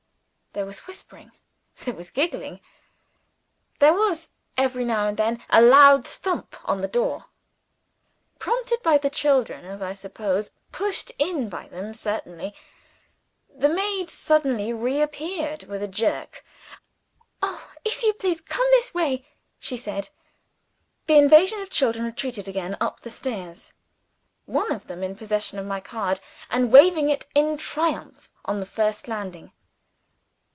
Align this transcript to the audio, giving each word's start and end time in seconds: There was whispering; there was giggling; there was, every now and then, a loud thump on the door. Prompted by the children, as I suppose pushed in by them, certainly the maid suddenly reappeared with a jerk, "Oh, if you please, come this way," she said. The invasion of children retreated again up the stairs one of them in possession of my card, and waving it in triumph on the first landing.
There 0.53 0.65
was 0.65 0.85
whispering; 0.85 1.31
there 1.85 1.93
was 1.93 2.09
giggling; 2.11 2.59
there 3.79 3.93
was, 3.93 4.31
every 4.57 4.83
now 4.83 5.07
and 5.07 5.15
then, 5.15 5.41
a 5.49 5.61
loud 5.61 6.05
thump 6.05 6.57
on 6.67 6.81
the 6.81 6.89
door. 6.89 7.27
Prompted 8.37 8.83
by 8.83 8.97
the 8.97 9.09
children, 9.09 9.63
as 9.63 9.81
I 9.81 9.93
suppose 9.93 10.51
pushed 10.73 11.09
in 11.17 11.47
by 11.47 11.69
them, 11.69 11.93
certainly 11.93 12.53
the 13.47 13.69
maid 13.69 14.09
suddenly 14.09 14.73
reappeared 14.73 15.63
with 15.69 15.81
a 15.81 15.87
jerk, 15.87 16.43
"Oh, 17.41 17.71
if 17.85 18.03
you 18.03 18.11
please, 18.11 18.41
come 18.41 18.67
this 18.71 18.93
way," 18.93 19.25
she 19.57 19.77
said. 19.77 20.09
The 21.07 21.17
invasion 21.17 21.61
of 21.61 21.69
children 21.69 22.03
retreated 22.05 22.49
again 22.49 22.75
up 22.81 22.99
the 22.99 23.09
stairs 23.09 23.71
one 24.45 24.73
of 24.73 24.87
them 24.87 25.01
in 25.01 25.15
possession 25.15 25.59
of 25.59 25.65
my 25.65 25.79
card, 25.79 26.19
and 26.49 26.73
waving 26.73 27.09
it 27.09 27.25
in 27.33 27.55
triumph 27.57 28.29
on 28.43 28.59
the 28.59 28.65
first 28.65 29.07
landing. 29.07 29.53